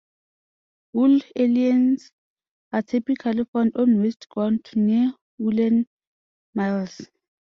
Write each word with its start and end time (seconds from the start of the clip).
Wool 0.95 1.19
aliens 1.35 2.11
are 2.71 2.81
typically 2.81 3.45
found 3.53 3.75
on 3.75 4.01
waste 4.01 4.27
ground 4.29 4.67
near 4.73 5.13
woollen 5.37 5.85
mills. 6.55 7.01